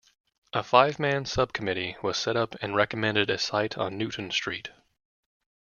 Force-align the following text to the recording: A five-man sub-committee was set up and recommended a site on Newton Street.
A 0.51 0.63
five-man 0.63 1.25
sub-committee 1.25 1.95
was 2.01 2.17
set 2.17 2.35
up 2.35 2.55
and 2.59 2.75
recommended 2.75 3.29
a 3.29 3.37
site 3.37 3.77
on 3.77 3.99
Newton 3.99 4.31
Street. 4.31 4.71